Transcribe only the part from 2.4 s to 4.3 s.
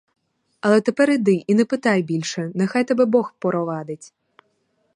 нехай тебе бог провадить!